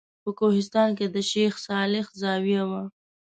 [0.23, 2.83] په کوهستان کې د شیخ صالح زاویه وه.